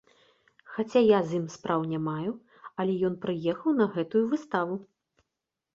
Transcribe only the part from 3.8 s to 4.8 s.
на гэтую выставу.